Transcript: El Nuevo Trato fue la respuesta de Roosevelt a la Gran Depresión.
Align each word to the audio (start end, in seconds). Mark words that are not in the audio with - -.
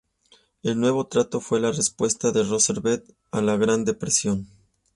El 0.63 0.79
Nuevo 0.79 1.05
Trato 1.05 1.39
fue 1.39 1.59
la 1.59 1.71
respuesta 1.71 2.31
de 2.31 2.41
Roosevelt 2.41 3.07
a 3.29 3.39
la 3.39 3.55
Gran 3.55 3.85
Depresión. 3.85 4.47